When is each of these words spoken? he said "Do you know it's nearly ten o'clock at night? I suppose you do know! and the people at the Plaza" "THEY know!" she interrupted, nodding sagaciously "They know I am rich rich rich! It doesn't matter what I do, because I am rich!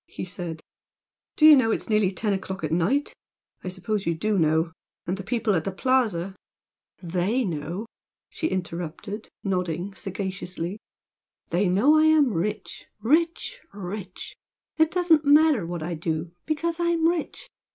he 0.07 0.25
said 0.25 0.61
"Do 1.35 1.45
you 1.45 1.55
know 1.55 1.69
it's 1.69 1.87
nearly 1.87 2.09
ten 2.11 2.33
o'clock 2.33 2.63
at 2.63 2.71
night? 2.71 3.13
I 3.63 3.67
suppose 3.67 4.07
you 4.07 4.15
do 4.15 4.39
know! 4.39 4.71
and 5.05 5.15
the 5.15 5.21
people 5.23 5.53
at 5.53 5.63
the 5.63 5.71
Plaza" 5.71 6.35
"THEY 7.13 7.45
know!" 7.45 7.85
she 8.27 8.47
interrupted, 8.47 9.29
nodding 9.43 9.93
sagaciously 9.93 10.79
"They 11.51 11.69
know 11.69 11.97
I 11.99 12.05
am 12.05 12.33
rich 12.33 12.87
rich 13.03 13.61
rich! 13.73 14.35
It 14.75 14.89
doesn't 14.89 15.23
matter 15.23 15.67
what 15.67 15.83
I 15.83 15.93
do, 15.93 16.31
because 16.47 16.79
I 16.79 16.89
am 16.89 17.07
rich! 17.07 17.47